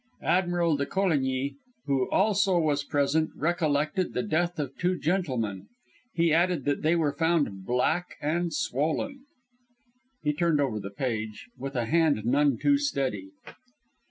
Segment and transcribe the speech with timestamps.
[0.23, 4.15] Admiral de Coligny, who also was present, recollected...
[4.15, 5.67] the death of two gentlemen....
[6.11, 9.25] He added that they were found black and swollen."
[10.23, 13.29] He turned over the page, with a hand none too steady.